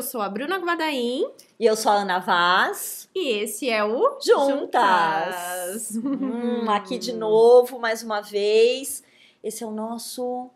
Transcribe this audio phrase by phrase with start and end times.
[0.00, 1.30] Eu sou a Bruna Guadaim.
[1.58, 3.06] E eu sou a Ana Vaz.
[3.14, 5.92] E esse é o Juntas.
[5.92, 5.96] Juntas.
[5.96, 9.04] Hum, aqui de novo, mais uma vez.
[9.44, 10.48] Esse é o nosso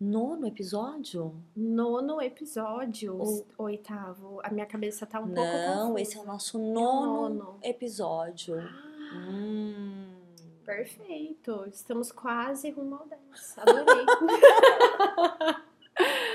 [0.00, 1.34] nono episódio?
[1.54, 3.20] Nono episódio.
[3.20, 3.44] O...
[3.58, 4.40] Oitavo.
[4.42, 7.58] A minha cabeça tá um Não, pouco Não, esse é o nosso nono, nono.
[7.62, 8.58] episódio.
[8.58, 9.28] Ah.
[9.28, 10.06] Hum.
[10.64, 11.66] Perfeito.
[11.70, 13.58] Estamos quase rumo ao 10.
[13.58, 14.06] Adorei.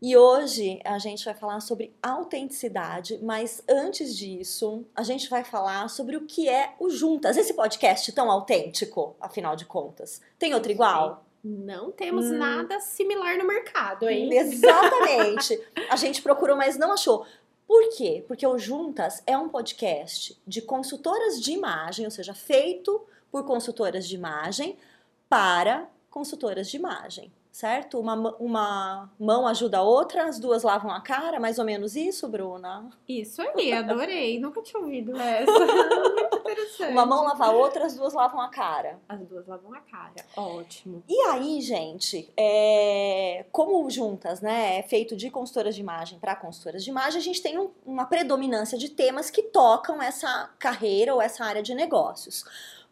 [0.00, 5.88] E hoje a gente vai falar sobre autenticidade, mas antes disso, a gente vai falar
[5.88, 10.20] sobre o que é o Juntas, esse podcast tão autêntico, afinal de contas.
[10.38, 11.24] Tem outro igual?
[11.42, 12.36] Não temos hum.
[12.36, 14.34] nada similar no mercado, hein?
[14.34, 15.58] Exatamente.
[15.88, 17.26] a gente procurou, mas não achou.
[17.66, 18.22] Por quê?
[18.28, 24.06] Porque o Juntas é um podcast de consultoras de imagem, ou seja, feito por consultoras
[24.06, 24.76] de imagem
[25.28, 27.98] para consultoras de imagem certo?
[27.98, 32.28] Uma, uma mão ajuda a outra, as duas lavam a cara, mais ou menos isso,
[32.28, 32.90] Bruna?
[33.08, 34.36] Isso aí, adorei.
[34.38, 35.50] Nunca tinha ouvido essa.
[35.58, 36.92] Muito interessante.
[36.92, 39.00] Uma mão lava a outra, as duas lavam a cara.
[39.08, 40.12] As duas lavam a cara.
[40.36, 41.02] Ótimo.
[41.08, 43.46] E aí, gente, é...
[43.50, 47.40] como juntas, né, é feito de consultoras de imagem para consultoras de imagem, a gente
[47.40, 52.44] tem um, uma predominância de temas que tocam essa carreira ou essa área de negócios.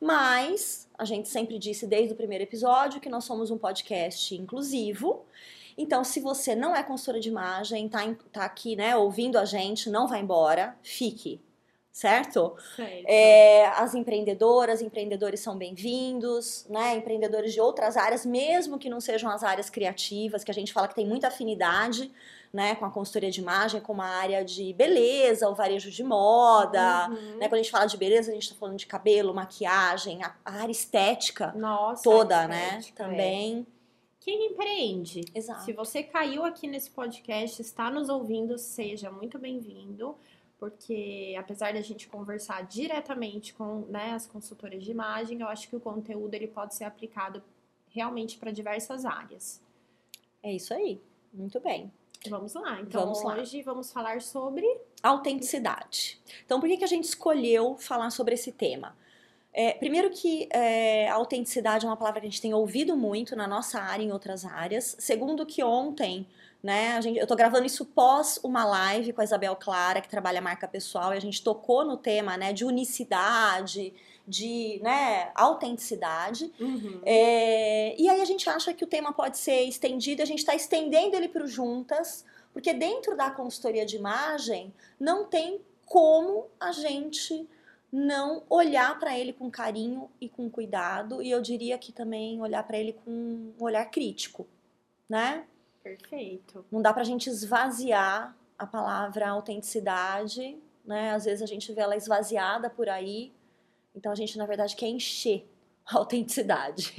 [0.05, 5.25] Mas a gente sempre disse desde o primeiro episódio que nós somos um podcast inclusivo.
[5.79, 9.89] Então, se você não é consultora de imagem, tá, tá aqui, né, ouvindo a gente,
[9.89, 11.41] não vai embora, fique,
[11.91, 12.55] certo?
[12.77, 13.07] certo.
[13.07, 16.97] É, as empreendedoras, empreendedores são bem-vindos, né?
[16.97, 20.87] Empreendedores de outras áreas, mesmo que não sejam as áreas criativas, que a gente fala
[20.87, 22.13] que tem muita afinidade,
[22.55, 27.09] né, com a consultoria de imagem, com uma área de beleza, o varejo de moda,
[27.09, 27.39] uhum.
[27.39, 30.37] né, quando a gente fala de beleza, a gente está falando de cabelo, maquiagem, a,
[30.45, 32.93] área estética Nossa, toda, né, é.
[32.93, 33.67] também.
[33.69, 33.75] É.
[34.21, 35.25] Quem empreende?
[35.35, 35.65] Exato.
[35.65, 40.17] Se você caiu aqui nesse podcast, está nos ouvindo, seja muito bem-vindo,
[40.57, 45.75] porque apesar da gente conversar diretamente com né, as consultoras de imagem, eu acho que
[45.75, 47.43] o conteúdo ele pode ser aplicado
[47.89, 49.61] realmente para diversas áreas.
[50.41, 51.01] É isso aí.
[51.33, 51.93] Muito bem.
[52.29, 52.81] Vamos lá.
[52.81, 53.65] Então, vamos hoje lá.
[53.65, 54.67] vamos falar sobre
[55.03, 56.21] autenticidade.
[56.45, 58.97] Então, por que, que a gente escolheu falar sobre esse tema?
[59.53, 63.37] É, primeiro que é, a autenticidade é uma palavra que a gente tem ouvido muito
[63.37, 64.97] na nossa área e em outras áreas.
[64.99, 66.27] Segundo que ontem,
[66.61, 70.41] né, gente, eu tô gravando isso pós uma live com a Isabel Clara, que trabalha
[70.41, 73.95] marca pessoal, e a gente tocou no tema, né, de unicidade,
[74.27, 76.53] de né, autenticidade.
[76.59, 77.01] Uhum.
[77.05, 80.55] É, e aí a gente acha que o tema pode ser estendido, a gente está
[80.55, 86.73] estendendo ele para o Juntas, porque dentro da consultoria de imagem não tem como a
[86.73, 87.49] gente
[87.93, 92.65] não olhar para ele com carinho e com cuidado, e eu diria que também olhar
[92.65, 94.49] para ele com um olhar crítico,
[95.09, 95.45] né?
[95.83, 96.65] Perfeito.
[96.73, 101.13] Não dá para a gente esvaziar a palavra autenticidade, né?
[101.13, 103.33] Às vezes a gente vê ela esvaziada por aí,
[103.95, 105.47] então a gente, na verdade, quer encher
[105.87, 106.95] a autenticidade.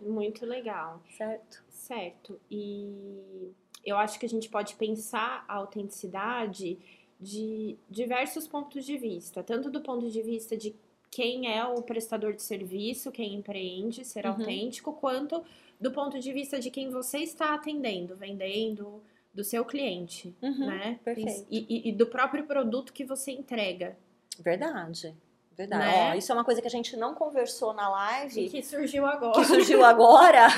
[0.00, 1.02] Muito legal.
[1.16, 1.62] Certo?
[1.68, 2.40] Certo.
[2.50, 3.52] E
[3.84, 6.78] eu acho que a gente pode pensar a autenticidade
[7.18, 10.74] de diversos pontos de vista, tanto do ponto de vista de
[11.10, 14.32] quem é o prestador de serviço, quem empreende, ser uhum.
[14.32, 15.42] autêntico, quanto
[15.78, 19.02] do ponto de vista de quem você está atendendo, vendendo,
[19.32, 20.98] do seu cliente, uhum, né?
[21.04, 21.46] Perfeito.
[21.50, 23.96] E, e, e do próprio produto que você entrega.
[24.38, 25.14] Verdade.
[25.56, 25.84] Verdade.
[25.84, 26.10] Né?
[26.12, 28.48] Ó, isso é uma coisa que a gente não conversou na live.
[28.48, 29.32] Que surgiu agora.
[29.32, 30.48] Que surgiu agora.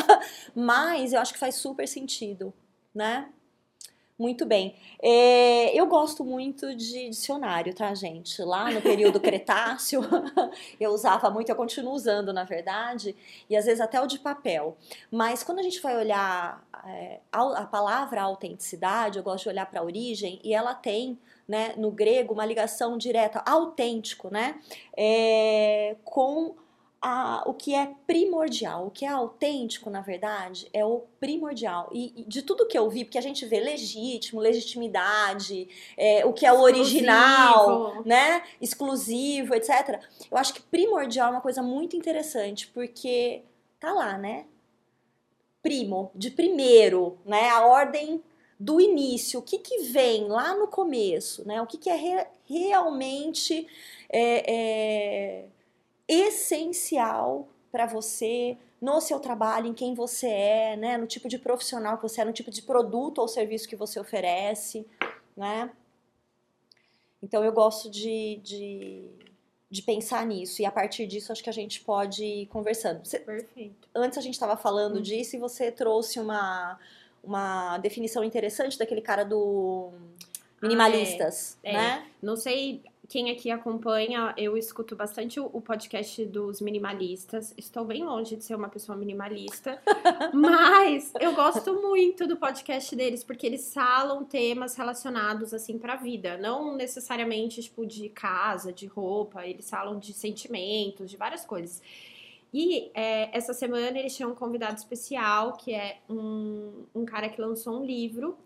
[0.54, 2.52] mas eu acho que faz super sentido,
[2.94, 3.32] né?
[4.18, 4.76] Muito bem.
[5.02, 8.40] É, eu gosto muito de dicionário, tá, gente?
[8.42, 10.02] Lá no período Cretáceo,
[10.78, 13.16] eu usava muito, eu continuo usando, na verdade,
[13.48, 14.76] e às vezes até o de papel.
[15.10, 19.66] Mas quando a gente vai olhar é, a, a palavra autenticidade, eu gosto de olhar
[19.66, 21.18] para a origem, e ela tem
[21.48, 24.60] né, no grego, uma ligação direta, autêntico, né,
[24.96, 26.54] é, com
[27.02, 31.90] a, o que é primordial, o que é autêntico, na verdade, é o primordial.
[31.92, 36.32] E, e de tudo que eu vi, porque a gente vê legítimo, legitimidade, é, o
[36.32, 38.44] que é o original, né?
[38.60, 40.00] Exclusivo, etc.
[40.30, 43.42] Eu acho que primordial é uma coisa muito interessante, porque
[43.80, 44.46] tá lá, né?
[45.60, 47.48] Primo, de primeiro, né?
[47.48, 48.22] A ordem
[48.60, 51.60] do início, o que, que vem lá no começo, né?
[51.60, 53.66] O que, que é re, realmente
[54.08, 55.44] é, é,
[56.12, 60.98] essencial para você no seu trabalho, em quem você é, né?
[60.98, 63.98] No tipo de profissional que você é, no tipo de produto ou serviço que você
[63.98, 64.86] oferece,
[65.36, 65.70] né?
[67.22, 69.04] Então eu gosto de, de,
[69.70, 73.04] de pensar nisso e a partir disso acho que a gente pode ir conversando.
[73.04, 73.88] Você, Perfeito.
[73.94, 75.02] Antes a gente estava falando hum.
[75.02, 76.78] disso e você trouxe uma
[77.22, 79.92] uma definição interessante daquele cara do
[80.60, 81.72] Minimalistas, Ah, é.
[81.72, 82.06] né?
[82.20, 82.82] Não sei
[83.12, 87.52] quem aqui acompanha, eu escuto bastante o podcast dos minimalistas.
[87.58, 89.78] Estou bem longe de ser uma pessoa minimalista,
[90.32, 95.96] mas eu gosto muito do podcast deles porque eles falam temas relacionados assim para a
[95.96, 101.82] vida, não necessariamente tipo de casa, de roupa, eles falam de sentimentos, de várias coisas.
[102.50, 107.38] E é, essa semana eles tinham um convidado especial, que é um, um cara que
[107.38, 108.38] lançou um livro.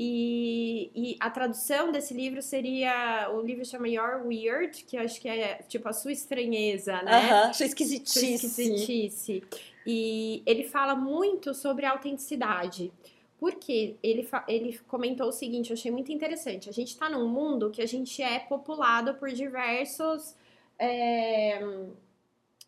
[0.00, 3.28] E, e a tradução desse livro seria.
[3.34, 7.16] O livro chama Your Weird, que eu acho que é tipo a sua estranheza, né?
[7.16, 8.34] Aham, sou Sua esquisitice.
[8.34, 9.42] esquisitice.
[9.84, 12.92] E ele fala muito sobre a autenticidade.
[13.40, 16.68] Porque ele, ele comentou o seguinte, eu achei muito interessante.
[16.68, 20.36] A gente está num mundo que a gente é populado por diversos
[20.78, 21.60] é,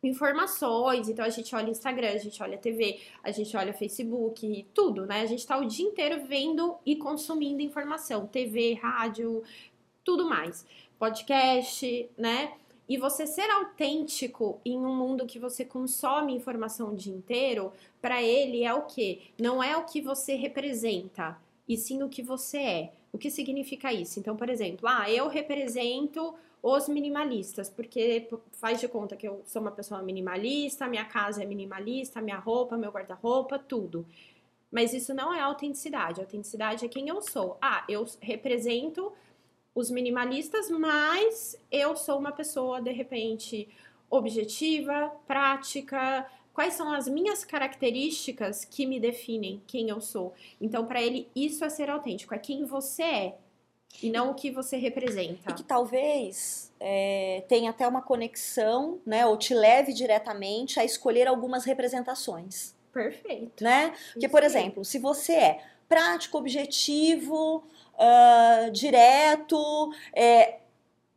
[0.03, 1.09] informações.
[1.09, 5.21] Então a gente olha Instagram, a gente olha TV, a gente olha Facebook, tudo, né?
[5.21, 9.43] A gente tá o dia inteiro vendo e consumindo informação, TV, rádio,
[10.05, 10.67] tudo mais.
[10.99, 12.53] Podcast, né?
[12.89, 17.73] E você ser autêntico em um mundo que você consome informação o dia inteiro,
[18.03, 19.21] para ele é o quê?
[19.41, 21.39] Não é o que você representa,
[21.69, 22.93] e sim o que você é.
[23.13, 24.19] O que significa isso?
[24.19, 29.63] Então, por exemplo, ah, eu represento os minimalistas, porque faz de conta que eu sou
[29.63, 34.07] uma pessoa minimalista, minha casa é minimalista, minha roupa, meu guarda-roupa, tudo.
[34.71, 36.21] Mas isso não é autenticidade.
[36.21, 37.57] Autenticidade é quem eu sou.
[37.61, 39.13] Ah, eu represento
[39.75, 43.69] os minimalistas, mas eu sou uma pessoa, de repente,
[44.09, 46.31] objetiva, prática.
[46.53, 50.35] Quais são as minhas características que me definem quem eu sou?
[50.61, 53.39] Então, para ele, isso é ser autêntico, é quem você é
[54.03, 55.51] e não o que você representa.
[55.51, 59.27] E que talvez é, tenha até uma conexão, né?
[59.27, 63.63] Ou te leve diretamente a escolher algumas representações, Perfeito.
[63.63, 63.93] né?
[64.13, 67.65] Porque, por exemplo, se você é prático, objetivo,
[67.99, 70.61] ah, direto, é,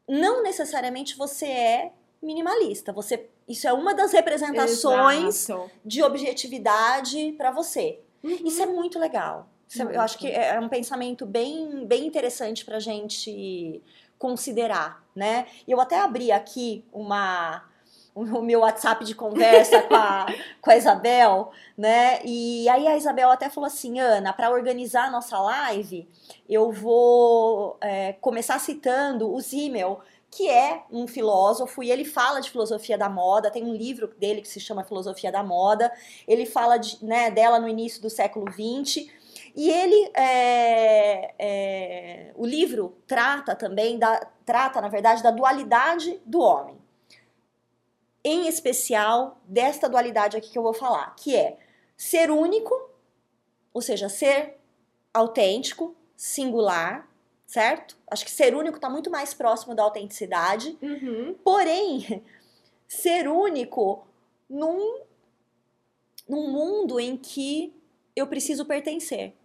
[0.07, 1.91] não necessariamente você é
[2.21, 2.91] minimalista.
[2.91, 5.71] Você, isso é uma das representações Exato.
[5.85, 7.99] de objetividade para você.
[8.21, 8.37] Uhum.
[8.45, 9.47] Isso é muito legal.
[9.81, 13.81] É- eu acho que é um pensamento bem, bem interessante para gente
[14.17, 15.47] considerar, né?
[15.67, 17.63] Eu até abri aqui uma
[18.15, 20.27] o meu WhatsApp de conversa com a,
[20.61, 22.21] com a Isabel, né?
[22.23, 26.07] E aí a Isabel até falou assim, Ana, para organizar a nossa live,
[26.47, 29.99] eu vou é, começar citando o Zimmel,
[30.29, 34.41] que é um filósofo, e ele fala de filosofia da moda, tem um livro dele
[34.41, 35.91] que se chama Filosofia da Moda,
[36.27, 39.07] ele fala de, né, dela no início do século XX,
[39.55, 46.39] e ele, é, é, o livro trata também, da, trata na verdade da dualidade do
[46.39, 46.81] homem.
[48.23, 51.57] Em especial desta dualidade aqui que eu vou falar, que é
[51.95, 52.73] ser único,
[53.71, 54.57] ou seja, ser
[55.13, 57.07] autêntico, singular,
[57.45, 57.95] certo?
[58.09, 60.75] Acho que ser único está muito mais próximo da autenticidade.
[60.81, 61.35] Uhum.
[61.44, 62.23] Porém,
[62.88, 64.07] ser único
[64.50, 65.01] num,
[66.27, 67.71] num mundo em que
[68.15, 69.35] eu preciso pertencer.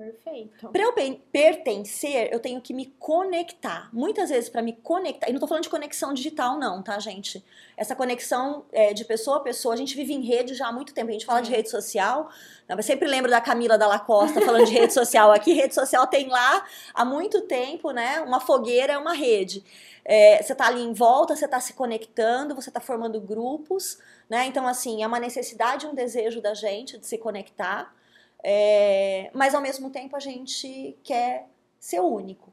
[0.00, 0.68] Perfeito.
[0.70, 0.94] Para eu
[1.30, 3.90] pertencer, eu tenho que me conectar.
[3.92, 7.44] Muitas vezes, para me conectar, e não tô falando de conexão digital, não, tá, gente?
[7.76, 10.94] Essa conexão é, de pessoa a pessoa, a gente vive em rede já há muito
[10.94, 11.10] tempo.
[11.10, 11.56] A gente fala de É.
[11.56, 12.30] rede social,
[12.66, 15.52] né, eu sempre lembro da Camila da Lacosta falando de rede social aqui.
[15.52, 18.22] Rede social tem lá há muito tempo, né?
[18.22, 19.62] Uma fogueira é uma rede.
[20.02, 23.98] É, você tá ali em volta, você tá se conectando, você tá formando grupos,
[24.30, 24.46] né?
[24.46, 27.94] Então, assim, é uma necessidade, um desejo da gente de se conectar.
[28.42, 31.46] É, mas ao mesmo tempo a gente quer
[31.78, 32.52] ser único.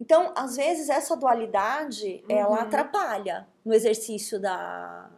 [0.00, 2.62] Então, às vezes, essa dualidade ela Uhum.
[2.62, 5.08] atrapalha no exercício da,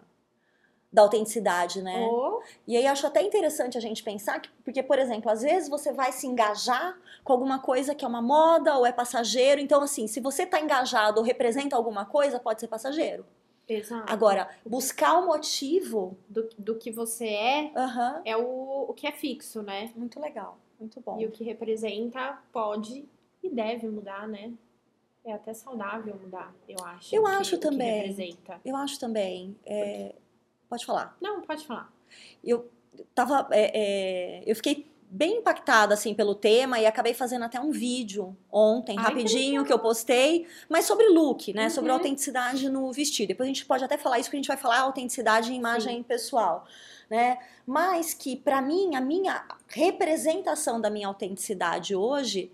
[0.93, 1.99] da autenticidade, né?
[1.99, 5.69] Ou E aí acho até interessante a gente pensar que, porque, por exemplo, às vezes
[5.69, 9.61] você vai se engajar com alguma coisa que é uma moda ou é passageiro.
[9.61, 13.27] Então, assim, se você está engajado ou representa alguma coisa, pode ser passageiro.
[13.69, 14.11] Exato.
[14.13, 16.17] Agora, buscar o motivo.
[16.29, 18.23] do, do que você é, Aham.
[18.25, 19.93] é o, o que é fixo, né?
[19.95, 21.21] muito legal, muito bom.
[21.21, 23.05] E o que representa pode
[23.43, 24.53] e deve mudar, né?
[25.25, 27.15] É até saudável mudar, eu acho.
[27.15, 27.91] Eu que- acho que também.
[28.01, 28.61] representa.
[28.65, 29.55] Eu acho também.
[29.67, 30.15] é,
[30.69, 31.17] Pode falar.
[31.21, 31.93] Não, pode falar.
[32.45, 32.71] eu
[33.15, 33.71] tava é,
[34.41, 38.97] é, eu fiquei bem impactada assim pelo tema e acabei fazendo até um vídeo ontem
[38.99, 41.97] Ai, rapidinho que, eu postei mas sobre look né sobre Uhum.
[41.97, 43.29] autenticidade no vestido.
[43.29, 46.03] Depois a gente pode até falar isso que a gente vai falar autenticidade em imagem
[46.03, 46.67] pessoal
[47.09, 47.39] né.
[47.67, 52.51] Mas que pra mim a minha representação da minha autenticidade hoje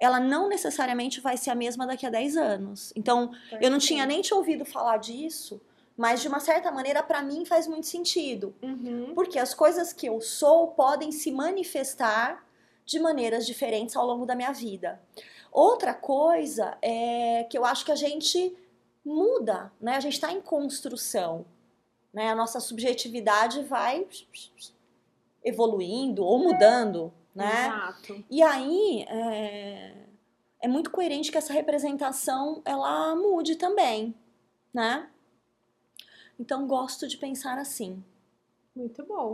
[0.00, 2.92] ela não necessariamente vai ser a mesma daqui a 10 anos.
[2.94, 5.60] Então eu não tinha nem te ouvido falar disso,
[5.98, 9.12] mas de uma certa maneira para mim faz muito sentido, Uhum.
[9.14, 12.46] porque as coisas que eu sou podem se manifestar
[12.86, 14.98] de maneiras diferentes ao longo da minha vida.
[15.52, 18.56] Outra coisa é que eu acho que a gente
[19.04, 19.96] muda, né?
[19.96, 21.44] A gente está em construção,
[22.12, 22.30] né?
[22.30, 24.06] A nossa subjetividade vai
[25.44, 27.66] evoluindo ou mudando, né?
[27.68, 28.24] Exato.
[28.30, 29.92] E aí é,
[30.62, 34.14] é muito coerente que essa representação ela mude também,
[34.72, 35.08] né?
[36.38, 38.02] Então gosto de pensar assim.
[38.74, 39.32] Muito bom.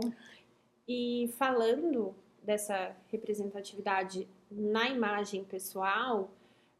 [0.87, 6.29] E falando dessa representatividade na imagem pessoal,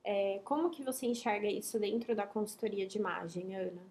[0.04, 3.82] é, como que você enxerga isso dentro da consultoria de imagem, Ana?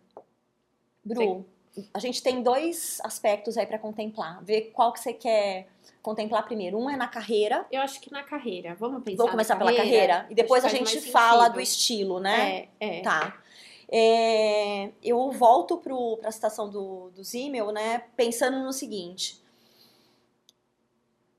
[1.05, 1.45] Bru,
[1.93, 4.43] a gente tem dois aspectos aí para contemplar.
[4.45, 5.69] Ver qual que você quer
[6.01, 6.79] contemplar primeiro.
[6.79, 7.67] Um é na carreira.
[7.71, 8.75] Eu acho que na carreira.
[8.75, 11.55] Vamos pensar Vamos começar na pela carreira e depois a gente fala sentido.
[11.55, 12.69] do estilo, né?
[12.79, 13.03] É, é.
[13.03, 13.43] Tá.
[13.89, 15.95] É, eu volto para
[16.29, 18.05] a citação do, do Zimmel, né?
[18.17, 19.43] Pensando no seguinte: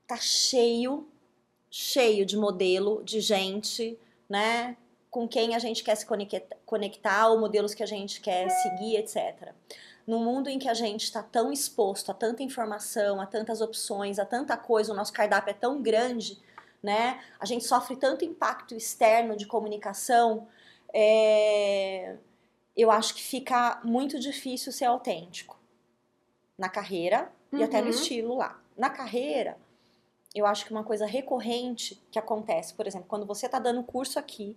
[0.06, 1.08] tá cheio,
[1.70, 3.98] cheio de modelo, de gente,
[4.28, 4.76] né?
[5.10, 8.96] Com quem a gente quer se conecta- conectar, ou modelos que a gente quer seguir,
[8.96, 9.52] etc.
[10.06, 14.18] Num mundo em que a gente está tão exposto a tanta informação, a tantas opções,
[14.18, 16.38] a tanta coisa, o nosso cardápio é tão grande,
[16.82, 17.20] né?
[17.40, 20.46] A gente sofre tanto impacto externo de comunicação,
[20.92, 22.16] é,
[22.76, 25.56] eu acho que fica muito difícil ser autêntico
[26.58, 27.90] na carreira e até no Uhum.
[27.90, 28.60] estilo lá.
[28.76, 29.56] Na carreira,
[30.34, 34.18] eu acho que uma coisa recorrente que acontece, por exemplo, quando você está dando curso
[34.18, 34.56] aqui,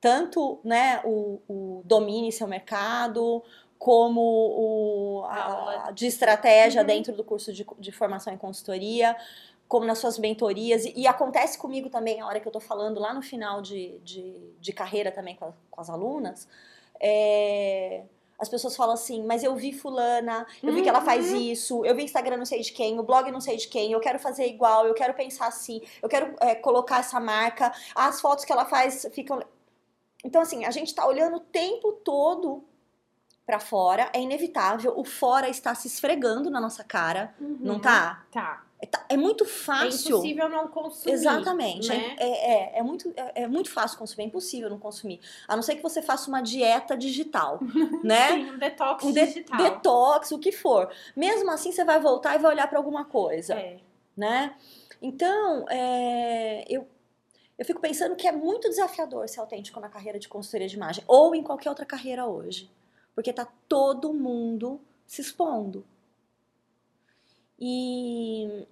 [0.00, 3.42] tanto né, o, o domine seu mercado,
[3.78, 6.86] como o, a- de estratégia Uhum.
[6.86, 9.16] dentro do curso de, de formação em consultoria,
[9.68, 13.00] como nas suas mentorias, e, e acontece comigo também, a hora que eu tô falando
[13.00, 16.46] lá no final de, de, de carreira também com, a- com as alunas,
[17.00, 18.02] é,
[18.38, 21.40] as pessoas falam assim, mas eu vi fulana, eu vi que ela faz Uhum.
[21.40, 24.00] isso, eu vi Instagram não sei de quem, o blog não sei de quem, eu
[24.00, 28.44] quero fazer igual, eu quero pensar assim, eu quero é, colocar essa marca, as fotos
[28.44, 29.42] que ela faz ficam...
[30.24, 32.62] Então, assim, a gente tá olhando o tempo todo
[33.46, 37.58] pra fora, é inevitável, o fora está se esfregando na nossa cara, Uhum.
[37.60, 38.26] não tá?
[38.32, 38.65] Tá.
[38.78, 40.16] É, tá- é muito É fácil.
[40.16, 41.12] impossível não consumir.
[41.14, 41.88] Exatamente.
[41.88, 42.14] Né?
[42.18, 45.18] É, é, é muito, é, é muito fácil consumir, é impossível não consumir.
[45.48, 47.58] A não ser que você faça uma dieta digital,
[48.04, 48.28] né?
[48.32, 49.56] Sim, um detox Um de- digital.
[49.58, 50.90] detox, o que for.
[51.16, 53.78] Mesmo assim, você vai voltar e vai olhar para alguma coisa, É.
[54.16, 54.54] né?
[55.00, 56.86] Então, é, eu,
[57.58, 61.02] eu fico pensando que é muito desafiador ser autêntico na carreira de consultoria de imagem,
[61.06, 62.70] ou em qualquer outra carreira hoje.
[63.14, 65.82] Porque tá todo mundo se expondo.
[67.58, 68.66] E,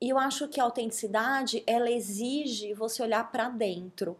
[0.00, 4.16] e eu acho que a autenticidade, ela exige você olhar para dentro.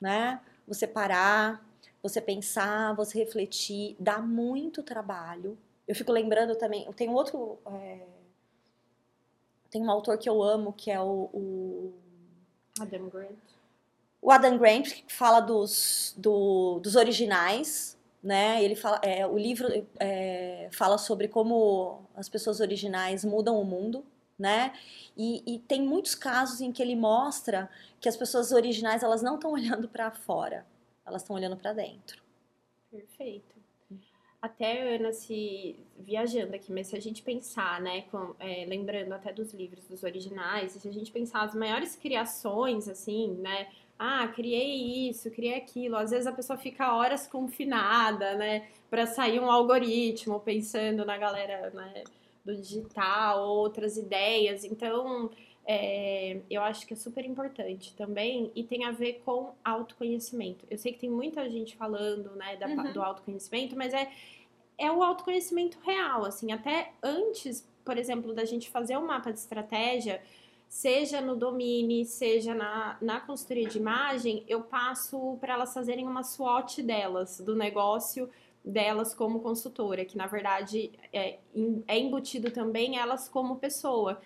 [0.00, 0.40] Né?
[0.66, 1.64] Você parar,
[2.02, 5.58] você pensar, você refletir, dá muito trabalho.
[5.86, 7.58] Eu fico lembrando também, tem um outro.
[7.66, 8.06] é,
[9.70, 11.92] tem um autor que eu amo, que é o- o
[12.80, 13.36] Adam Grant.
[14.22, 18.64] o Adam Grant que fala dos, do- dos originais, né?
[18.64, 19.68] Ele fala, é, o livro
[20.00, 24.02] é, fala sobre como as pessoas originais mudam o mundo,
[24.38, 24.72] né?
[25.14, 29.34] E, e tem muitos casos em que ele mostra que as pessoas originais elas não
[29.34, 30.66] estão olhando para fora,
[31.04, 32.22] elas estão olhando para dentro.
[32.90, 33.54] Perfeito.
[34.40, 39.32] Até Ana se viajando aqui, mas se a gente pensar, né, com- é, lembrando até
[39.32, 45.08] dos livros dos originais, se a gente pensar as maiores criações, assim, né, ah, criei
[45.08, 50.40] isso, criei aquilo, às vezes a pessoa fica horas confinada, né, para sair um algoritmo
[50.40, 52.04] pensando na galera, né,
[52.44, 55.30] do digital, outras ideias, então
[55.66, 60.66] é, eu acho que é super importante também e tem a ver com autoconhecimento.
[60.70, 62.92] Eu sei que tem muita gente falando, né, da- Uhum.
[62.92, 64.10] do autoconhecimento, mas é,
[64.76, 69.38] é o autoconhecimento real, assim, até antes, por exemplo, da gente fazer um mapa de
[69.38, 70.20] estratégia,
[70.74, 76.24] seja no Domine, seja na, na consultoria de imagem, eu passo para elas fazerem uma
[76.24, 78.28] SWOT delas, do negócio
[78.64, 81.38] delas como consultora, que na verdade é,
[81.86, 84.20] é embutido também elas como pessoa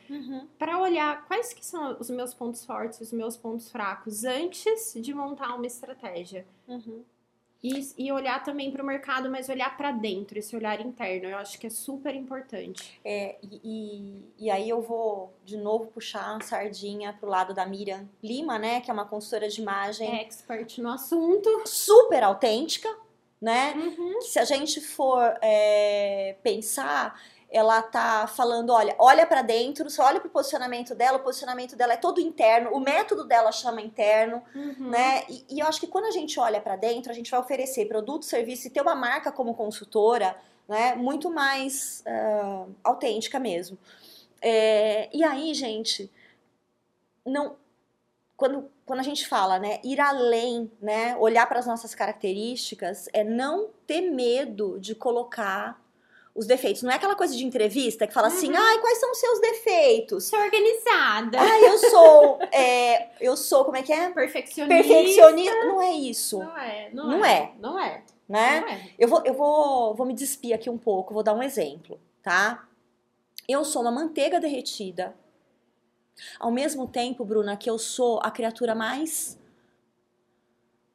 [0.58, 5.12] para olhar quais que são os meus pontos fortes, os meus pontos fracos antes de
[5.12, 6.46] montar uma estratégia.
[6.66, 7.04] Uhum.
[7.62, 11.36] E, e olhar também para o mercado, mas olhar para dentro, esse olhar interno, eu
[11.38, 13.00] acho que é super importante.
[13.04, 18.08] É, e, e, aí eu vou de novo puxar a sardinha pro lado da Miriam
[18.22, 18.80] Lima, né?
[18.80, 21.62] Que é uma consultora de imagem É expert no assunto.
[21.66, 22.88] super autêntica,
[23.40, 23.74] né?
[23.74, 24.20] Uhum.
[24.20, 27.20] se a gente for é, pensar,
[27.50, 31.94] ela tá falando, olha, olha para dentro, você olha pro posicionamento dela, o posicionamento dela
[31.94, 34.90] é todo interno, o método dela chama interno, Uhum.
[34.90, 35.24] né?
[35.28, 37.86] E, e eu acho que quando a gente olha para dentro, a gente vai oferecer
[37.86, 40.36] produto, serviço e ter uma marca como consultora,
[40.68, 40.94] né?
[40.94, 43.78] Muito mais ah, autêntica mesmo.
[44.42, 46.10] É, e aí, gente,
[47.24, 47.56] não
[48.36, 53.24] quando, quando a gente fala, né, ir além, né, olhar para as nossas características, é
[53.24, 55.76] não ter medo de colocar
[56.34, 56.82] os defeitos.
[56.82, 58.56] Não é aquela coisa de entrevista que fala assim, Uhum.
[58.56, 60.24] ai, quais são os seus defeitos?
[60.24, 61.38] Sou organizada.
[61.40, 64.10] Ah, eu sou, é, eu sou, como é que é?
[64.10, 64.88] Perfeccionista.
[64.88, 65.64] Perfeccionista.
[65.66, 67.32] Não é isso, Não é, não, Não é.
[67.32, 67.52] é.
[67.58, 68.02] Não é.
[68.28, 68.60] né?
[68.60, 68.90] Não é.
[68.98, 72.66] Eu vou, eu vou, vou me despir aqui um pouco, vou dar um exemplo, tá?
[73.48, 75.14] Eu sou uma manteiga derretida.
[76.38, 79.38] Ao mesmo tempo, Bruna, que eu sou a criatura mais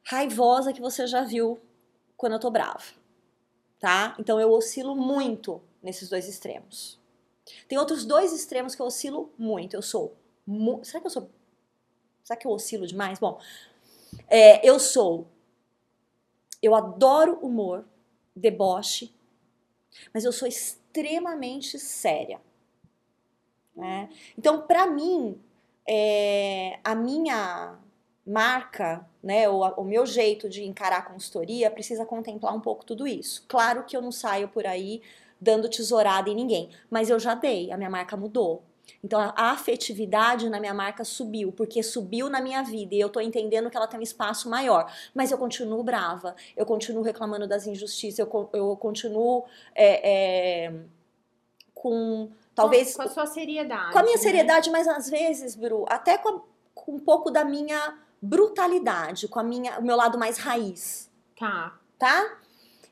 [0.04, 1.58] raivosa que você já viu
[2.16, 2.82] quando eu tô brava,
[3.84, 4.16] tá?
[4.18, 6.98] Então eu oscilo muito nesses dois extremos.
[7.68, 9.74] Tem outros dois extremos que eu oscilo muito.
[9.76, 10.16] Eu sou.
[10.46, 11.30] mu- Será que eu sou.
[12.22, 13.18] Será que eu oscilo demais?
[13.18, 13.38] Bom,
[14.28, 15.26] é, eu sou
[16.62, 17.84] eu adoro humor,
[18.34, 19.14] deboche,
[20.14, 22.40] mas eu sou extremamente séria.
[23.76, 24.08] né?
[24.38, 25.38] Então, pra mim,
[25.86, 27.78] é, a minha
[28.26, 33.06] marca, né, a- o meu jeito de encarar a consultoria precisa contemplar um pouco tudo
[33.06, 33.44] isso.
[33.48, 35.02] Claro que eu não saio por aí
[35.40, 38.62] dando tesourada em ninguém, mas eu já dei, a minha marca mudou.
[39.02, 43.20] Então a afetividade na minha marca subiu, porque subiu na minha vida e eu tô
[43.20, 44.90] entendendo que ela tem um espaço maior.
[45.14, 50.72] Mas eu continuo brava, eu continuo reclamando das injustiças, eu, eu continuo é, é,
[51.74, 53.92] com talvez Com, com a sua seriedade.
[53.92, 54.22] com a minha né?
[54.22, 56.40] seriedade, mas às vezes, Bru, até com, a-
[56.74, 61.78] com um pouco da minha brutalidade, com a minha, o meu lado mais raiz Tá.
[61.98, 62.38] tá?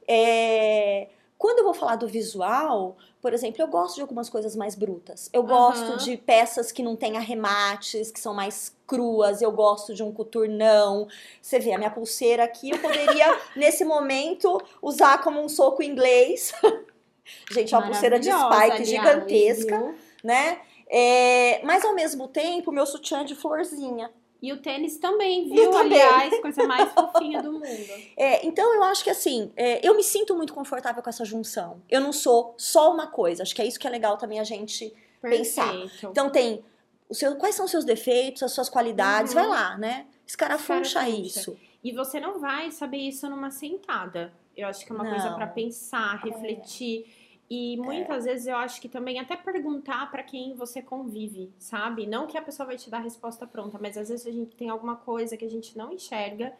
[0.06, 1.08] É,
[1.38, 5.30] Quando eu vou falar do visual, por exemplo, eu gosto de algumas coisas mais brutas.
[5.32, 5.96] Eu gosto Aham.
[5.96, 9.40] de peças que não têm arremates, que são mais cruas.
[9.42, 11.08] Eu gosto de um coturnão.
[11.40, 16.52] Você vê, a minha pulseira aqui, eu poderia, nesse momento, usar como um soco inglês.
[17.50, 19.94] Gente, é uma pulseira de spike aliás, gigantesca, viu?
[20.22, 20.60] né?
[20.88, 24.10] É, Mas ao mesmo tempo, meu sutiã de florzinha.
[24.42, 25.70] E o tênis também, viu?
[25.70, 26.02] também.
[26.02, 27.62] Aliás, coisa mais fofinha do mundo.
[28.16, 31.80] É, então eu acho que assim, é, eu me sinto muito confortável com essa junção.
[31.88, 33.44] Eu não sou só uma coisa.
[33.44, 35.70] Acho que é isso que é legal também a gente pensar.
[35.72, 36.08] Perfeito.
[36.10, 36.64] Então tem
[37.08, 39.40] o seu, quais são os seus defeitos, as suas qualidades, Uhum.
[39.40, 40.06] vai lá, né?
[40.26, 41.20] Escarafuncha Escarafuncha.
[41.40, 41.56] isso.
[41.84, 44.32] E você não vai saber isso numa sentada.
[44.56, 45.36] Eu acho que é uma coisa Não.
[45.36, 47.21] pra pensar, refletir.
[47.54, 52.06] E muitas vezes eu acho que também até perguntar pra quem você convive, sabe?
[52.06, 54.56] Não que a pessoa vai te dar a resposta pronta, mas às vezes a gente
[54.56, 56.54] tem alguma coisa que a gente não enxerga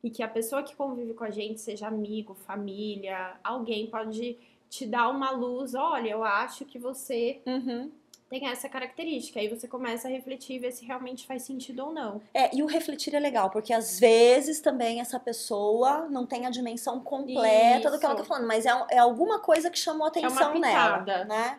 [0.00, 4.38] e que a pessoa que convive com a gente, seja amigo, família, alguém pode
[4.70, 5.74] te dar uma luz.
[5.74, 7.90] Olha, eu acho que você Uhum.
[8.28, 9.40] Tem essa característica.
[9.40, 12.20] Aí você começa a refletir e ver se realmente faz sentido ou não.
[12.34, 16.50] É, e o refletir é legal, porque às vezes também essa pessoa não tem a
[16.50, 18.28] dimensão completa do que ela tá Isso.
[18.28, 21.24] falando, mas é, é alguma coisa que chamou atenção nela, pitada.
[21.24, 21.58] né?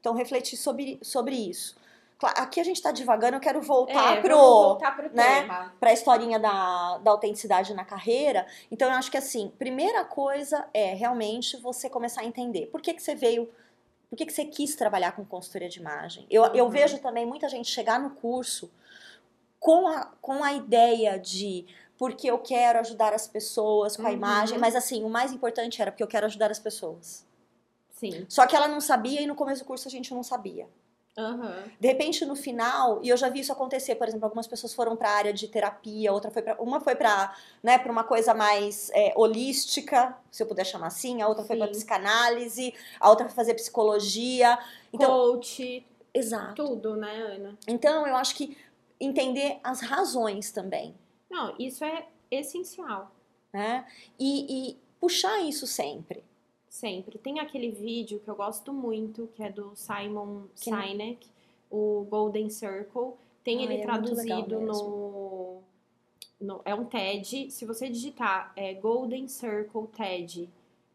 [0.00, 1.78] Então refletir sobre, sobre isso.
[2.22, 5.40] Aqui a gente tá devagando, eu quero voltar é, pro, voltar pro né?
[5.40, 5.72] tema.
[5.80, 8.46] para a historinha da, da autenticidade na carreira.
[8.70, 12.92] Então, eu acho que assim, primeira coisa é realmente você começar a entender por que,
[12.92, 13.48] que você veio,
[14.10, 16.26] por que, que você quis trabalhar com consultoria de imagem.
[16.28, 16.70] Eu, eu Uhum.
[16.70, 18.68] vejo também muita gente chegar no curso
[19.60, 21.64] com a, com a ideia de
[21.96, 24.14] porque eu quero ajudar as pessoas com a Uhum.
[24.14, 27.24] imagem, mas assim, o mais importante era porque eu quero ajudar as pessoas.
[27.92, 28.24] Sim.
[28.28, 30.66] Só que ela não sabia e no começo do curso a gente não sabia.
[31.18, 31.64] Aham.
[31.78, 34.96] De repente, no final, e eu já vi isso acontecer, por exemplo, algumas pessoas foram
[34.96, 38.32] para a área de terapia, outra foi pra, uma foi para né, pra uma coisa
[38.32, 41.72] mais é, holística, se eu puder chamar assim, a outra foi para Sim.
[41.72, 44.58] psicanálise, a outra foi fazer psicologia.
[44.92, 46.54] Então, Coach, exato.
[46.64, 47.58] tudo, né, Ana?
[47.66, 48.56] Então, eu acho que
[49.00, 50.94] entender as razões também,
[51.30, 53.10] Não, isso é essencial.
[53.52, 53.84] né?
[54.18, 56.22] E, e puxar isso sempre.
[56.70, 57.18] Sempre.
[57.18, 61.26] Tem aquele vídeo que eu gosto muito, que é do Simon Que Sinek,
[61.68, 63.14] o Golden Circle.
[63.42, 65.62] Tem Ai, ele é traduzido no,
[66.40, 67.50] no- É um TED.
[67.50, 70.48] Se você digitar é, Golden Circle TED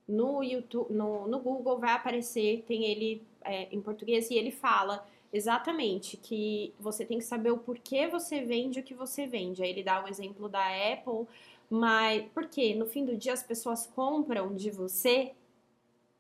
[0.07, 2.63] no YouTube, no, no Google, vai aparecer.
[2.65, 7.57] Tem ele é, em português e ele fala exatamente que você tem que saber o
[7.57, 9.61] porquê você vende o que você vende.
[9.61, 11.27] Aí ele dá o exemplo da Apple,
[11.69, 15.33] mas porque no fim do dia as pessoas compram de você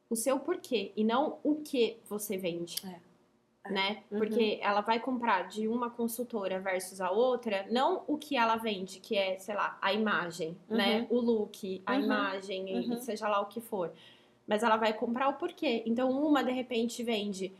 [0.09, 2.75] o seu porquê e não o que você vende.
[2.85, 2.99] É.
[3.67, 3.71] É.
[3.71, 4.03] Né?
[4.11, 4.19] Uhum.
[4.19, 8.99] Porque ela vai comprar de uma consultora versus a outra, não o que ela vende,
[8.99, 11.07] que é, sei lá, a imagem, né?
[11.09, 11.99] O look, a Uhum.
[12.03, 13.01] imagem, e Uhum.
[13.01, 13.91] seja lá o que for.
[14.47, 15.81] mas ela vai comprar o porquê.
[15.87, 17.51] Então, uma de repente vende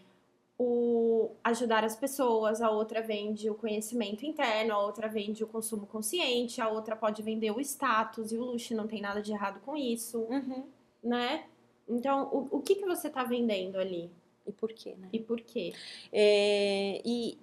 [0.57, 5.87] o ajudar as pessoas, a outra vende o conhecimento interno, a outra vende o consumo
[5.87, 9.59] consciente, a outra pode vender o status e o luxo, não tem nada de errado
[9.65, 10.63] com isso, Uhum.
[11.03, 11.45] né?
[11.87, 14.11] Então, o, o que, que você tá vendendo ali?
[14.45, 15.09] E por quê, né?
[15.11, 15.73] E por quê?
[16.11, 17.37] É, e,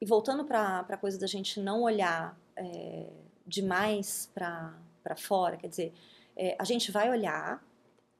[0.00, 3.06] e voltando para a coisa da gente não olhar é,
[3.46, 5.92] demais para fora, quer dizer,
[6.36, 7.62] é, a gente vai olhar,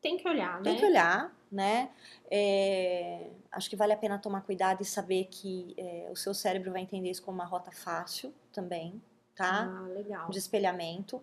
[0.00, 0.78] Tem que olhar, tem né?
[0.78, 1.90] que olhar, né?
[2.30, 6.72] É, acho que vale a pena tomar cuidado e saber que é, o seu cérebro
[6.72, 9.00] vai entender isso como uma rota fácil também,
[9.34, 9.64] tá?
[9.64, 10.30] Ah, legal.
[10.30, 11.22] de espelhamento,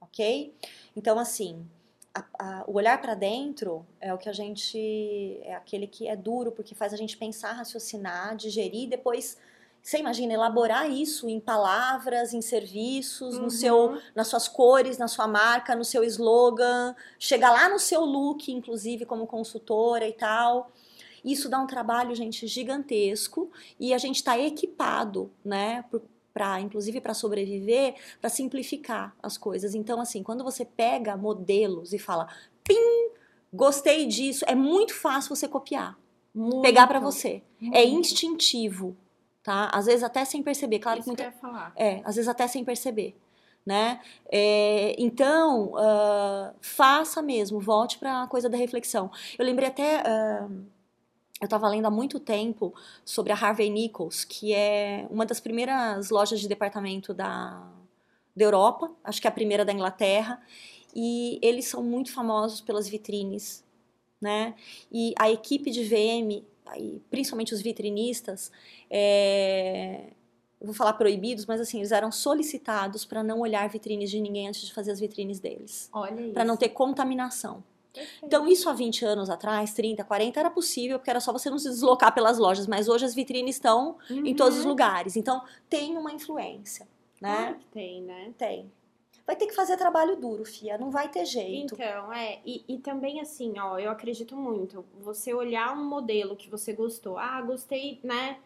[0.00, 0.54] ok?
[0.96, 1.66] Então, assim,
[2.14, 5.40] a- a- o olhar para dentro é o que a gente.
[5.42, 9.36] é aquele que é duro, porque faz a gente pensar, raciocinar, digerir, e depois.
[9.84, 13.50] Você imagina elaborar isso em palavras, em serviços, no Uhum.
[13.50, 18.48] seu, nas suas cores, na sua marca, no seu slogan, chegar lá no seu look,
[18.52, 20.70] inclusive como consultora e tal.
[21.24, 25.84] Isso dá um trabalho, gente, gigantesco e a gente está equipado, né,
[26.32, 29.74] para inclusive para sobreviver, para simplificar as coisas.
[29.74, 32.28] Então, assim, quando você pega modelos e fala,
[32.64, 33.10] pim,
[33.52, 35.98] gostei disso, é muito fácil você copiar,
[36.34, 37.42] Muito, pegar para você.
[37.72, 38.00] É muito.
[38.06, 38.96] instintivo,
[39.42, 39.70] tá?
[39.72, 41.72] Às vezes até sem perceber, claro Isso que muita, falar.
[41.76, 43.14] é, às vezes até sem perceber,
[43.64, 44.00] né?
[44.30, 49.10] É, então, ah, faça mesmo, volte para a coisa da reflexão.
[49.38, 50.48] Eu lembrei até, ah,
[51.42, 52.72] eu estava lendo há muito tempo
[53.04, 57.68] sobre a Harvey Nichols, que é uma das primeiras lojas de departamento da,
[58.34, 60.40] da Europa, acho que é a primeira da Inglaterra,
[60.94, 63.64] e eles são muito famosos pelas vitrines,
[64.20, 64.54] né?
[64.90, 66.44] E a equipe de VM,
[67.10, 68.52] principalmente os vitrinistas,
[68.88, 70.10] é,
[70.60, 74.60] vou falar proibidos, mas assim, eles eram solicitados para não olhar vitrines de ninguém antes
[74.60, 76.34] de fazer as vitrines deles, Olha isso.
[76.34, 77.64] para não ter contaminação.
[78.22, 81.58] Então, isso há 20 anos atrás, 30, 40, era possível, porque era só você não
[81.58, 84.70] se deslocar pelas lojas, mas hoje as vitrines estão em todos os Uhum.
[84.70, 85.16] lugares.
[85.16, 86.86] Então, tem uma influência,
[87.20, 87.36] né?
[87.36, 88.32] Claro que tem, né?
[88.38, 88.72] Tem.
[89.26, 91.74] Vai ter que fazer trabalho duro, fia, não vai ter jeito.
[91.74, 96.48] Então, é, e, e também assim, ó, eu acredito muito, você olhar um modelo que
[96.50, 98.38] você gostou, ah, gostei, né,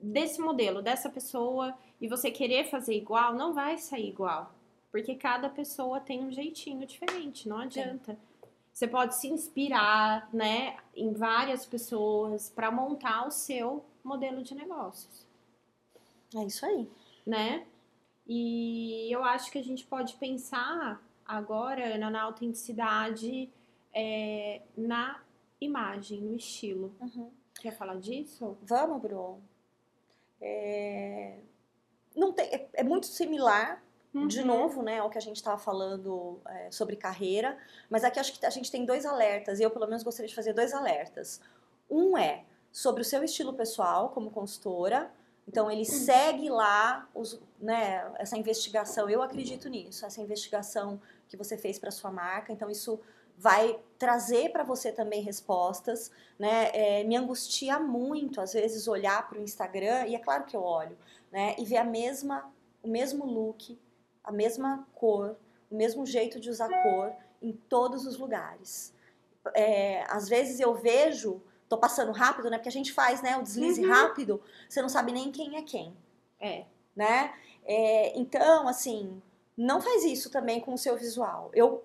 [0.00, 4.52] desse modelo, dessa pessoa, e você querer fazer igual, não vai sair igual.
[4.92, 8.16] Porque cada pessoa tem um jeitinho diferente, não adianta.
[8.74, 15.24] Você pode se inspirar, né, em várias pessoas para montar o seu modelo de negócios
[16.34, 16.90] É isso aí.
[17.24, 17.66] né?
[18.26, 23.48] E eu acho que a gente pode pensar agora, Ana, na autenticidade,
[23.92, 25.22] é, na
[25.60, 26.92] imagem, no estilo.
[27.00, 27.30] Uhum.
[27.60, 28.56] Quer falar disso?
[28.62, 29.40] Vamos, Bru.
[30.40, 31.38] É...
[32.16, 33.82] Não tem, é, é muito similar,
[34.28, 34.46] de Uhum.
[34.46, 37.58] novo, né, ao que a gente estava falando é, sobre carreira,
[37.90, 40.34] mas aqui acho que a gente tem dois alertas, e eu pelo menos gostaria de
[40.34, 41.40] fazer dois alertas.
[41.90, 45.10] Um é sobre o seu estilo pessoal como consultora,
[45.46, 51.58] então ele segue lá os, né, essa investigação, eu acredito nisso, essa investigação que você
[51.58, 53.00] fez para sua marca, então isso
[53.36, 56.70] vai trazer para você também respostas, né?
[56.72, 60.62] É, me angustia muito às vezes olhar para o Instagram e é claro que eu
[60.62, 60.96] olho,
[61.32, 61.56] né?
[61.58, 62.48] E ver a mesma,
[62.80, 63.76] o mesmo look,
[64.24, 65.36] a mesma cor,
[65.70, 68.92] o mesmo jeito de usar cor em todos os lugares.
[69.54, 72.56] É, às vezes eu vejo, tô passando rápido, né?
[72.56, 73.36] Porque a gente faz, né?
[73.36, 73.90] O deslize Uhum.
[73.92, 75.94] rápido, você não sabe nem quem é quem
[76.40, 76.64] É.
[76.96, 77.34] né?
[77.66, 79.20] É, então, assim,
[79.56, 81.50] não faz isso também com o seu visual.
[81.54, 81.84] Eu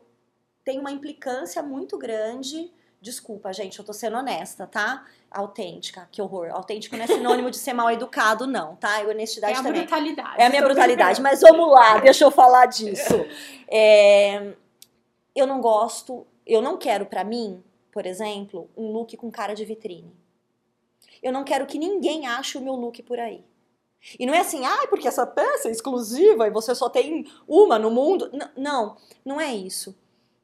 [0.64, 2.72] tenho uma implicância muito grande.
[3.02, 5.06] Desculpa, gente, eu tô sendo honesta, tá?
[5.32, 6.50] Autêntica, que horror.
[6.52, 9.02] Autêntico não é sinônimo de ser mal educado, não, tá?
[9.02, 9.82] E honestidade É a também.
[9.84, 10.36] brutalidade.
[10.42, 13.14] É a minha brutalidade, mas vamos lá, deixa eu falar disso.
[13.72, 14.54] É,
[15.36, 19.64] eu não gosto, eu não quero pra mim, por exemplo, um look com cara de
[19.64, 20.12] vitrine.
[21.22, 23.46] Eu não quero que ninguém ache o meu look por aí.
[24.18, 27.78] E não é assim, ah, porque essa peça é exclusiva e você só tem uma
[27.78, 28.28] no mundo.
[28.34, 29.96] N- não, não é isso.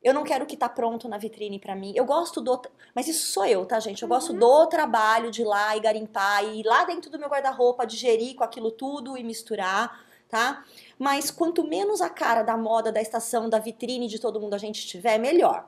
[0.06, 1.92] Eu não quero que tá pronto na vitrine pra mim.
[1.96, 2.62] Eu gosto do.
[2.94, 4.04] Mas isso sou eu, tá, gente?
[4.04, 7.28] Eu gosto do trabalho de ir lá e garimpar e ir lá dentro do meu
[7.28, 10.64] guarda-roupa, digerir com aquilo tudo e misturar, tá?
[11.00, 14.60] Mas quanto menos a cara da moda, da estação, da vitrine de todo mundo a
[14.60, 15.68] gente tiver, melhor.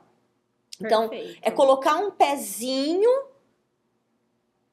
[0.80, 1.40] Então, Perfeito.
[1.42, 3.10] é colocar um pezinho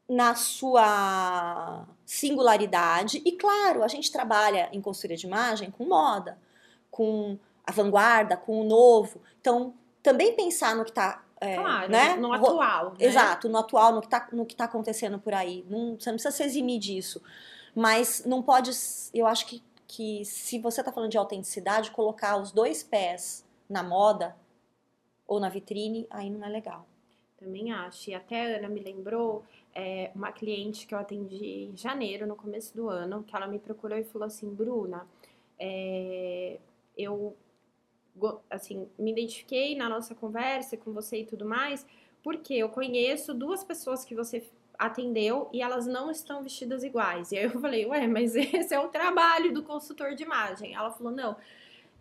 [0.07, 3.19] na sua singularidade.
[3.25, 6.37] E claro, a gente trabalha em consultoria de imagem com moda,
[6.91, 9.21] com a vanguarda, com o novo.
[9.41, 11.23] Então, também pensar no que está.
[11.39, 12.15] Claro, né?
[12.15, 12.91] no atual.
[12.91, 13.05] né?
[13.05, 15.65] Exato, no atual, no que está no que tá acontecendo por aí.
[15.69, 17.21] Não, você não precisa se eximir disso.
[17.75, 18.71] Mas não pode.
[19.13, 23.83] Eu acho que, que se você está falando de autenticidade, colocar os dois pés na
[23.83, 24.35] moda
[25.27, 26.87] ou na vitrine, aí não é legal.
[27.37, 28.09] Também acho.
[28.09, 32.35] E até a Ana me lembrou é, uma cliente que eu atendi em janeiro, no
[32.35, 35.05] começo do ano, que ela me procurou e falou assim, Bruna,
[35.59, 36.57] é,
[36.97, 37.35] eu
[38.49, 41.85] assim, me identifiquei na nossa conversa com você e tudo mais,
[42.23, 44.43] porque eu conheço duas pessoas que você
[44.77, 47.31] atendeu e elas não estão vestidas iguais.
[47.31, 50.73] E aí eu falei, ué, mas esse é o trabalho do consultor de imagem.
[50.73, 51.35] Ela falou, não,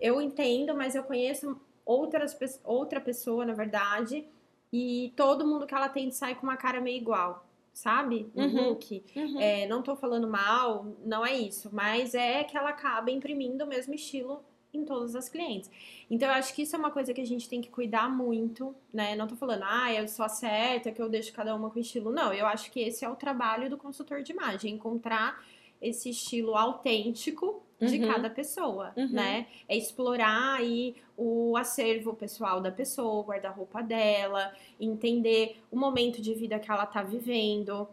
[0.00, 4.26] eu entendo, mas eu conheço outras, outra pessoa, na verdade,
[4.72, 7.46] e todo mundo que ela atende sai com uma cara meio igual.
[7.72, 8.30] Sabe?
[8.36, 9.04] No uhum, look.
[9.16, 9.40] Uhum.
[9.40, 11.70] É, não tô falando mal, não é isso.
[11.72, 14.44] Mas é que ela acaba imprimindo o mesmo estilo
[14.76, 15.70] em todas as clientes.
[16.10, 18.74] Então, eu acho que isso é uma coisa que a gente tem que cuidar muito,
[18.92, 19.14] né?
[19.16, 22.10] Não tô falando, ah, eu sou a certa, que eu deixo cada uma com estilo.
[22.10, 25.42] Não, eu acho que esse é o trabalho do consultor de imagem, encontrar
[25.80, 28.08] esse estilo autêntico de uhum.
[28.08, 29.08] cada pessoa, uhum.
[29.08, 29.46] né?
[29.68, 36.34] É explorar aí o acervo pessoal da pessoa, o guarda-roupa dela, entender o momento de
[36.34, 37.88] vida que ela tá vivendo.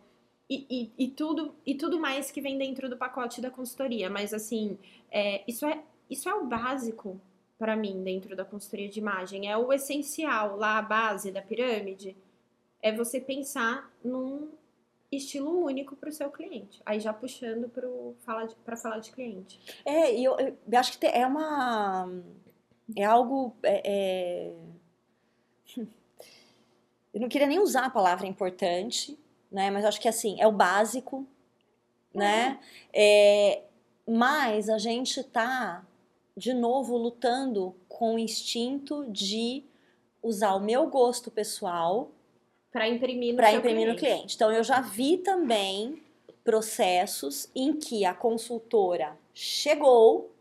[0.49, 4.09] E, e, e, tudo, e tudo mais que vem dentro do pacote da consultoria.
[4.09, 4.77] Mas, assim,
[5.09, 5.81] é, isso é
[6.11, 7.19] isso é o básico
[7.57, 12.17] para mim dentro da consultoria de imagem, é o essencial, lá a base da pirâmide,
[12.81, 14.49] é você pensar num
[15.11, 16.81] estilo único para o seu cliente.
[16.85, 17.87] Aí já puxando para
[18.25, 19.59] falar de, falar de cliente.
[19.85, 22.09] É, e eu, eu, acho que é uma
[22.95, 24.53] é algo é, é...
[27.13, 29.19] eu não queria nem usar a palavra importante,
[29.51, 29.69] né?
[29.69, 31.27] Mas acho que assim é o básico,
[32.13, 32.59] né?
[32.91, 33.63] É,
[34.07, 35.85] mas a gente tá
[36.35, 39.63] de novo lutando com o instinto de
[40.21, 42.11] usar o meu gosto pessoal
[42.71, 43.93] para imprimir, no, pra imprimir cliente.
[43.93, 44.35] no cliente.
[44.35, 46.01] Então eu já vi também
[46.43, 50.31] processos em que a consultora chegou,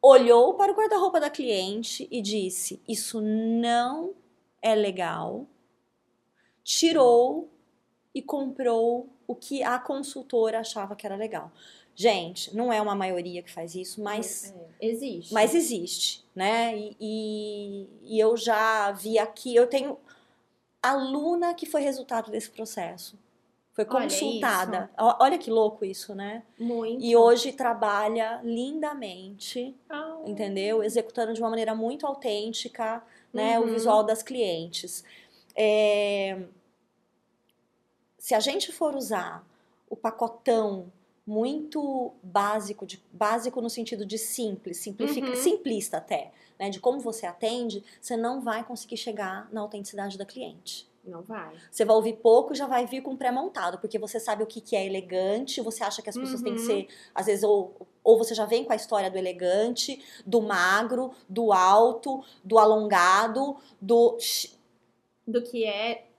[0.00, 4.14] olhou para o guarda-roupa da cliente e disse: Isso não
[4.62, 5.46] é legal,
[6.62, 7.50] tirou
[8.14, 11.52] e comprou o que a consultora achava que era legal.
[11.94, 15.34] Gente, não é uma maioria que faz isso, mas é, existe.
[15.34, 16.76] Mas existe, né?
[16.76, 19.98] E, e, e, eu já vi aqui, eu tenho
[20.82, 23.18] aluna que foi resultado desse processo.
[23.72, 24.90] Foi consultada.
[24.98, 26.42] Olha, Olha que louco isso, né?
[26.58, 27.04] Muito.
[27.04, 30.28] E hoje trabalha lindamente, oh.
[30.28, 30.82] entendeu?
[30.82, 33.58] Executando de uma maneira muito autêntica, né?
[33.58, 33.66] Uhum.
[33.66, 35.04] O visual das clientes.
[35.56, 36.42] É...
[38.18, 39.44] Se a gente for usar
[39.88, 40.92] o pacotão
[41.30, 45.36] muito básico, de, básico no sentido de simples, simplifica, uhum.
[45.36, 46.68] simplista até, né?
[46.70, 50.90] De como você atende, você não vai conseguir chegar na autenticidade da cliente.
[51.04, 51.54] Não vai.
[51.70, 54.60] Você vai ouvir pouco e já vai vir com pré-montado, porque você sabe o que,
[54.60, 56.44] que é elegante, você acha que as pessoas uhum.
[56.44, 56.66] têm que uhum.
[56.66, 61.12] ser, às vezes, ou, ou você já vem com a história do elegante, do magro,
[61.28, 64.18] do alto, do alongado, do.
[65.28, 66.09] Do que é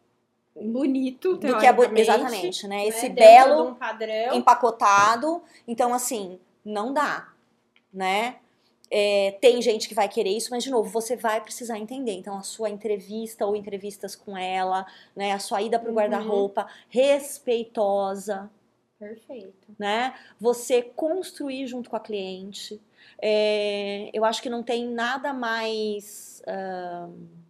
[0.56, 2.78] bonito, do que é exatamente, né?
[2.78, 2.88] né?
[2.88, 3.16] Esse né?
[3.16, 3.78] belo
[4.32, 5.42] um empacotado.
[5.68, 7.30] Então, assim, não dá,
[7.94, 8.38] né?
[8.94, 12.12] É, tem gente que vai querer isso, mas de novo, você vai precisar entender.
[12.12, 14.86] Então, a sua entrevista ou entrevistas com ela,
[15.16, 15.32] né?
[15.32, 15.98] A sua ida para o uhum.
[15.98, 18.52] guarda-roupa respeitosa.
[19.00, 19.74] Perfeito.
[19.80, 20.14] Né?
[20.40, 22.80] Você construir junto com a cliente.
[23.20, 26.44] É, eu acho que não tem nada mais.
[26.46, 27.41] Uh,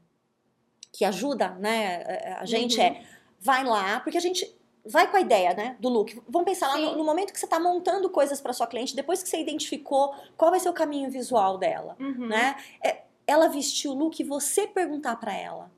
[0.92, 2.86] que ajuda, né, a gente uhum.
[2.86, 3.06] é
[3.40, 6.22] vai lá, porque a gente vai com a ideia, né, do look.
[6.28, 9.22] Vamos pensar lá no, no, momento que você está montando coisas para sua cliente, depois
[9.22, 12.28] que você identificou qual vai ser o caminho visual dela, uhum.
[12.28, 12.56] né?
[12.84, 15.72] É, ela vestiu o look e você perguntar para ela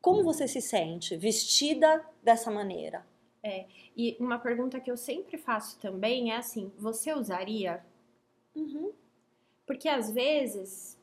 [0.00, 3.04] como você se sente vestida dessa maneira.
[3.42, 3.66] É,
[3.96, 7.84] e uma pergunta que eu sempre faço também é assim: você usaria?
[8.54, 8.92] Uhum.
[9.66, 10.98] Porque às vezes,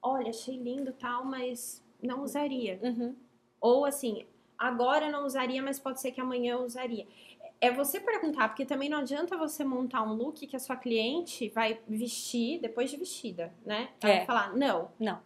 [0.00, 2.78] olha, achei lindo tal, mas não usaria.
[2.82, 3.14] Uhum.
[3.60, 4.24] Ou assim,
[4.56, 7.06] agora não usaria, mas pode ser que amanhã eu usaria.
[7.60, 11.48] É você perguntar, porque também não adianta você montar um look que a sua cliente
[11.48, 13.90] vai vestir depois de vestida, né?
[14.00, 14.16] Ela é.
[14.18, 14.90] vai falar, não.
[14.98, 15.20] Não.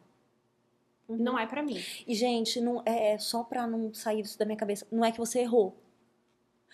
[1.08, 1.16] Uhum.
[1.16, 1.78] Não é para mim.
[2.06, 4.86] E, gente, não é só pra não sair isso da minha cabeça.
[4.90, 5.76] Não é que você errou.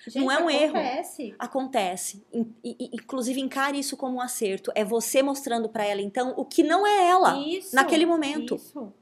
[0.07, 1.23] Gente, não é um acontece.
[1.23, 1.37] erro.
[1.39, 2.27] Acontece.
[2.63, 4.71] Inclusive, encare isso como um acerto.
[4.75, 8.55] É você mostrando para ela, então, o que não é ela isso, naquele momento.
[8.55, 8.93] Isso.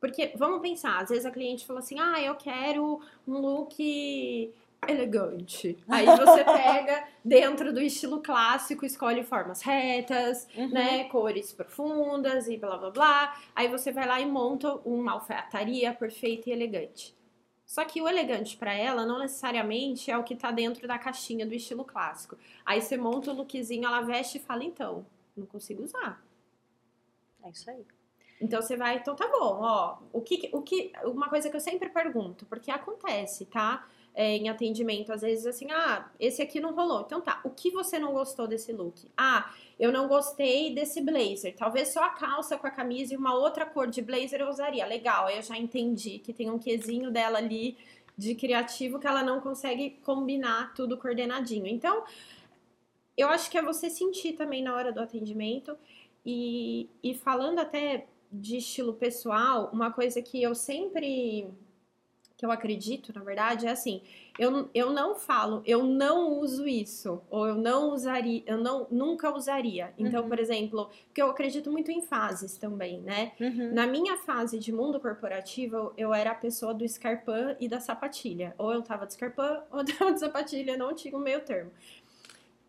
[0.00, 4.50] Porque, vamos pensar, às vezes a cliente fala assim, ah, eu quero um look
[4.88, 5.76] elegante.
[5.88, 10.70] Aí você pega dentro do estilo clássico, escolhe formas retas, uhum.
[10.70, 13.40] né, cores profundas e blá blá blá.
[13.54, 17.14] Aí você vai lá e monta uma alfaiataria perfeita e elegante.
[17.66, 21.46] Só que o elegante para ela não necessariamente é o que tá dentro da caixinha
[21.46, 22.36] do estilo clássico.
[22.66, 26.20] Aí você monta o lookzinho, ela veste e fala então, não consigo usar.
[27.44, 27.86] É isso aí.
[28.40, 31.60] Então você vai, então tá bom, ó, o que, o que, uma coisa que eu
[31.60, 33.86] sempre pergunto, porque acontece, tá?
[34.12, 37.02] É, em atendimento, às vezes assim, ah, esse aqui não rolou.
[37.02, 39.08] Então tá, o que você não gostou desse look?
[39.16, 41.54] Ah, eu não gostei desse blazer.
[41.56, 44.84] Talvez só a calça com a camisa e uma outra cor de blazer eu usaria.
[44.84, 47.76] Legal, aí eu já entendi que tem um quesinho dela ali
[48.18, 51.66] de criativo que ela não consegue combinar tudo coordenadinho.
[51.66, 52.04] Então,
[53.16, 55.76] eu acho que é você sentir também na hora do atendimento.
[56.24, 61.48] E, e falando até de estilo pessoal, uma coisa que eu sempre
[62.40, 64.00] que eu acredito, na verdade, é assim,
[64.38, 69.30] eu, eu não falo, eu não uso isso, ou eu não usaria, eu não, nunca
[69.30, 69.92] usaria.
[69.98, 70.28] Então, uhum.
[70.30, 73.32] por exemplo, porque eu acredito muito em fases também, né?
[73.38, 73.74] Uhum.
[73.74, 78.54] Na minha fase de mundo corporativo, eu era a pessoa do escarpão e da sapatilha.
[78.56, 81.70] Ou eu tava de escarpão, ou eu tava de sapatilha, não tinha o meio termo.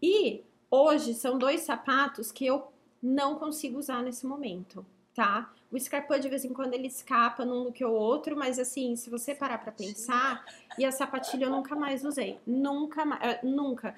[0.01, 2.67] E hoje são dois sapatos que eu
[3.01, 5.53] não consigo usar nesse momento, tá?
[5.71, 9.09] O Scarpa de vez em quando ele escapa num look ou outro, mas assim, se
[9.09, 10.43] você parar para pensar,
[10.77, 12.39] e a sapatilha eu nunca mais usei.
[12.45, 13.95] Nunca mais, eh, nunca.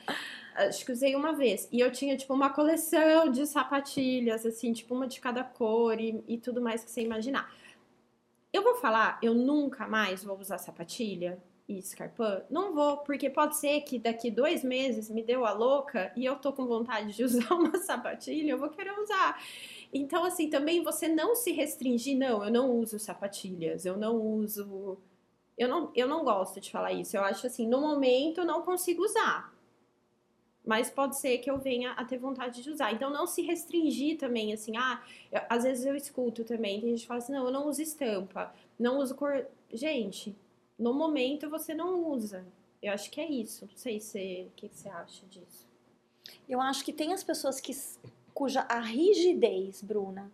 [0.56, 1.68] Acho que usei uma vez.
[1.72, 6.24] E eu tinha, tipo, uma coleção de sapatilhas, assim, tipo, uma de cada cor e,
[6.28, 7.52] e tudo mais que você imaginar.
[8.52, 12.46] Eu vou falar, eu nunca mais vou usar sapatilha e Scarpa?
[12.50, 16.36] Não vou, porque pode ser que daqui dois meses me deu a louca e eu
[16.36, 19.42] tô com vontade de usar uma sapatilha, eu vou querer usar.
[19.94, 24.98] Então, assim, também você não se restringir, não, eu não uso sapatilhas, eu não uso.
[25.56, 27.16] Eu não, eu não gosto de falar isso.
[27.16, 29.54] Eu acho assim, no momento eu não consigo usar.
[30.66, 32.92] Mas pode ser que eu venha a ter vontade de usar.
[32.92, 37.02] Então, não se restringir também, assim, ah, eu, às vezes eu escuto também, tem gente
[37.02, 39.46] que fala assim, não, eu não uso estampa, não uso cor.
[39.72, 40.36] Gente,
[40.80, 42.44] no momento você não usa.
[42.82, 43.68] Eu acho que é isso.
[43.68, 45.68] Não sei se, o que você acha disso.
[46.50, 47.74] Eu acho que tem as pessoas que
[48.34, 50.32] cuja a rigidez, Bruna,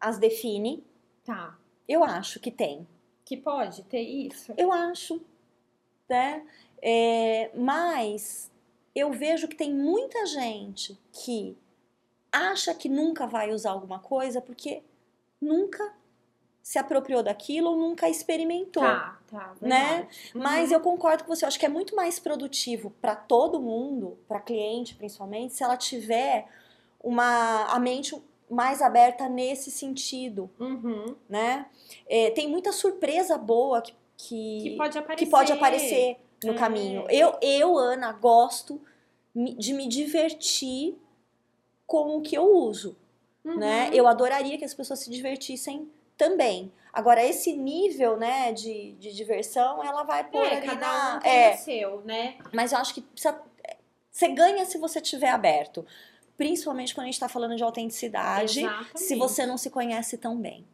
[0.00, 0.84] as define.
[1.24, 1.56] Tá.
[1.88, 2.86] Eu acho que tem.
[3.24, 4.52] Que pode ter isso?
[4.56, 5.20] Eu acho,
[6.08, 6.46] né?
[6.80, 8.50] É, mas
[8.94, 11.56] eu vejo que tem muita gente que
[12.32, 14.82] acha que nunca vai usar alguma coisa porque
[15.40, 15.94] nunca
[16.62, 18.82] se apropriou daquilo ou nunca experimentou.
[18.82, 20.06] Tá, tá, né?
[20.34, 20.42] Uhum.
[20.42, 24.18] Mas eu concordo com você, eu acho que é muito mais produtivo para todo mundo,
[24.28, 26.46] para cliente principalmente, se ela tiver
[27.02, 28.14] uma a mente
[28.50, 31.14] mais aberta nesse sentido, uhum.
[31.28, 31.66] né?
[32.08, 36.56] É, tem muita surpresa boa que, que, que pode aparecer, que pode aparecer no é.
[36.56, 37.04] caminho.
[37.10, 38.80] Eu, eu, Ana, gosto
[39.34, 40.96] de me divertir
[41.86, 42.96] com o que eu uso,
[43.44, 43.52] né?
[43.52, 43.58] uhum.
[43.58, 43.90] né?
[43.92, 46.72] Eu adoraria que as pessoas se divertissem também.
[46.92, 51.16] Agora, esse nível, né, de, de diversão, ela vai por é, ali cada na...
[51.16, 52.36] Um tem é, o seu, né?
[52.52, 53.40] Mas eu acho que precisa...
[54.10, 55.86] Você ganha se você estiver aberto
[56.38, 59.00] principalmente quando a gente está falando de autenticidade, Exatamente.
[59.00, 60.64] se você não se conhece tão bem.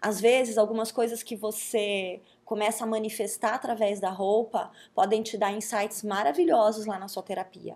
[0.00, 5.50] Às vezes, algumas coisas que você começa a manifestar através da roupa podem te dar
[5.50, 7.74] insights maravilhosos lá na sua terapia.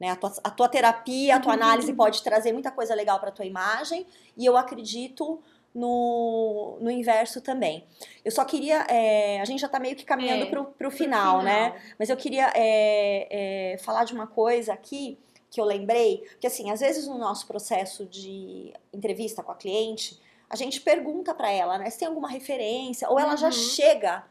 [0.00, 0.10] Né?
[0.10, 3.32] A, tua, a tua terapia, a tua análise pode trazer muita coisa legal para a
[3.32, 4.06] tua imagem
[4.36, 5.40] e eu acredito
[5.74, 7.84] no, no inverso também.
[8.24, 8.86] Eu só queria.
[8.88, 11.80] É, a gente já está meio que caminhando é, para o final, final, né?
[11.98, 15.18] Mas eu queria é, falar de uma coisa aqui
[15.50, 20.20] que eu lembrei, que assim, às vezes no nosso processo de entrevista com a cliente,
[20.48, 23.36] a gente pergunta para ela, né, se tem alguma referência, ou ela uhum.
[23.36, 24.24] já chega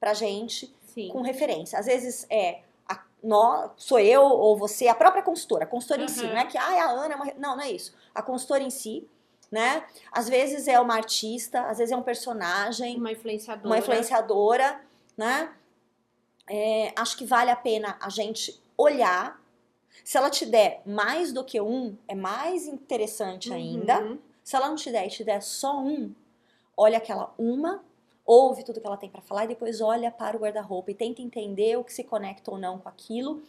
[0.00, 1.08] pra gente Sim.
[1.08, 1.78] com referência.
[1.78, 6.06] Às vezes é a, nó, sou eu ou você, a própria consultora, a consultora uhum.
[6.06, 7.94] em si, não é que ah, a Ana é uma, não, não é isso.
[8.14, 9.08] A consultora em si,
[9.50, 9.84] né?
[10.10, 14.80] Às vezes é uma artista, às vezes é um personagem, uma influenciadora, uma influenciadora,
[15.16, 15.52] né?
[16.48, 19.41] É, acho que vale a pena a gente olhar
[20.04, 23.56] se ela te der mais do que um, é mais interessante uhum.
[23.56, 24.18] ainda.
[24.42, 26.12] Se ela não te der e te der só um,
[26.76, 27.84] olha aquela uma,
[28.24, 31.22] ouve tudo que ela tem para falar e depois olha para o guarda-roupa e tenta
[31.22, 33.42] entender o que se conecta ou não com aquilo.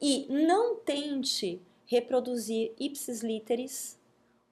[0.00, 3.98] E não tente reproduzir ipsis literis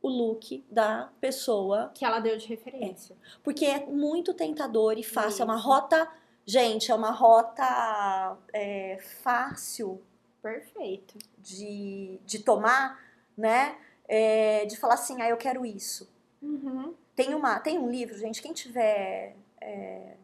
[0.02, 3.14] o look da pessoa que ela deu de referência.
[3.14, 3.38] É.
[3.42, 5.30] Porque é muito tentador e fácil.
[5.30, 5.42] Isso.
[5.42, 6.08] É uma rota,
[6.44, 10.02] gente, é uma rota é, fácil
[10.46, 11.18] Perfeito.
[11.48, 13.00] De, de tomar,
[13.38, 13.76] né?
[14.08, 16.08] É, de falar assim, ah, eu quero isso.
[16.42, 16.92] Uhum.
[17.14, 20.16] Tem, uma, tem um livro, gente, quem tiver é,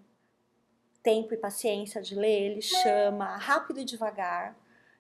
[1.00, 4.56] tempo e paciência de ler, ele chama Rápido e Devagar,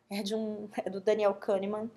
[0.08, 1.90] é, de um, é do Daniel Kahneman,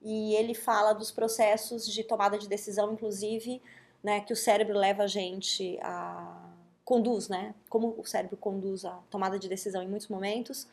[0.00, 3.60] e ele fala dos processos de tomada de decisão, inclusive,
[4.02, 6.50] né, que o cérebro leva a gente a...
[6.84, 7.52] conduz, né?
[7.68, 10.68] Como o cérebro conduz a tomada de decisão em muitos momentos.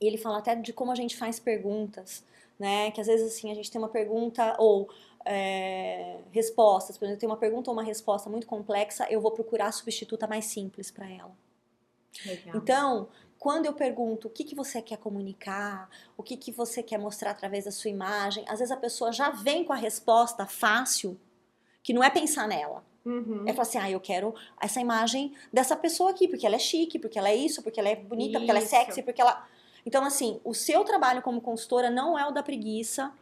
[0.00, 2.24] E ele fala até de como a gente faz perguntas,
[2.58, 2.90] né?
[2.90, 4.88] Que às vezes assim a gente tem uma pergunta ou
[5.24, 6.98] é, respostas.
[6.98, 10.26] Por exemplo, tem uma pergunta ou uma resposta muito complexa, eu vou procurar a substituta
[10.26, 11.32] mais simples para ela.
[12.24, 12.56] Legal.
[12.56, 16.98] Então, quando eu pergunto o que, que você quer comunicar, o que, que você quer
[16.98, 21.18] mostrar através da sua imagem, às vezes a pessoa já vem com a resposta fácil,
[21.82, 22.84] que não é pensar nela.
[23.04, 23.44] Uhum.
[23.46, 26.98] É falar assim, ah, eu quero essa imagem dessa pessoa aqui, porque ela é chique,
[26.98, 28.70] porque ela é isso, porque ela é bonita, porque ela é Isso.
[28.70, 29.46] sexy, porque ela.
[29.86, 33.12] Então, assim, o seu trabalho como consultora não é o da preguiça,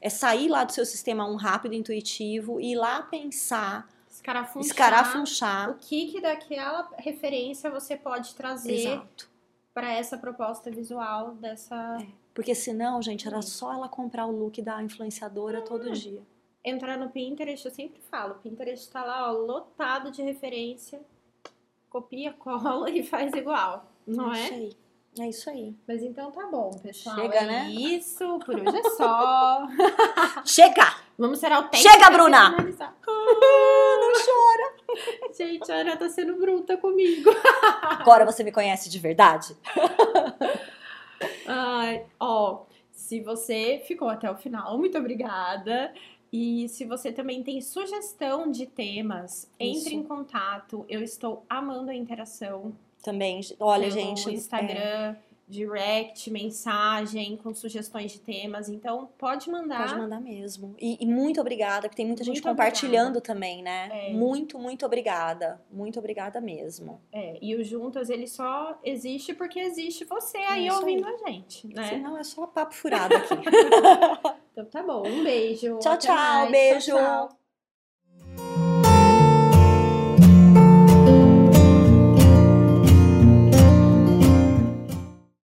[0.00, 4.66] é sair lá do seu sistema um rápido, intuitivo, e ir lá pensar, Escarafunchar.
[4.70, 5.70] escarafunchar.
[5.70, 9.00] O que que daquela referência você pode trazer
[9.72, 11.96] para essa proposta visual dessa
[12.34, 16.22] Porque senão, gente, era só ela comprar o look da influenciadora todo dia.
[16.64, 21.00] entrar no Pinterest, eu sempre falo, o Pinterest tá lá, ó, lotado de referência.
[21.90, 24.56] Copia, cola e faz igual, não Isso é?
[24.56, 24.76] aí.
[25.18, 25.74] É isso aí.
[25.86, 27.16] Mas então tá bom, pessoal.
[27.16, 27.70] Chega, é né?
[27.70, 29.66] Isso, por hoje é só.
[30.46, 30.96] Chega!
[31.18, 31.92] Vamos ser autênticos.
[31.92, 32.50] Chega, Bruna!
[32.50, 32.96] finalizar.
[33.06, 35.32] Não chora!
[35.36, 37.30] Gente, a Ana tá sendo bruta comigo.
[37.82, 39.56] Agora você me conhece de verdade?
[41.46, 45.92] Ai, ó, se você ficou até o final, muito obrigada.
[46.32, 49.94] E se você também tem sugestão de temas, entre Isso.
[49.94, 50.86] em contato.
[50.88, 52.74] Eu estou amando a interação.
[53.02, 53.40] Também.
[53.58, 54.28] Olha, pelo gente.
[54.28, 55.16] é, Instagram,
[55.48, 58.68] direct, mensagem com sugestões de temas.
[58.68, 59.88] Então, pode mandar.
[59.88, 60.74] Pode mandar mesmo.
[60.80, 63.90] E, e muito obrigada, que tem muita gente Muito compartilhando também, né?
[63.92, 64.12] É.
[64.12, 65.60] Muito, muito obrigada.
[65.70, 67.00] Muito obrigada mesmo.
[67.12, 71.14] É, e o Juntas, ele só existe porque existe você aí isso ouvindo aí.
[71.14, 71.88] a gente, né?
[71.88, 73.34] Senão é só papo furado aqui.
[74.52, 75.78] Então tá bom, um beijo.
[75.78, 76.14] tchau, tchau.
[76.14, 76.92] mais, Beijo.
[76.92, 77.41] tchau.